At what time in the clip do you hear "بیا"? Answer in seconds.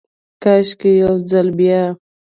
1.57-1.81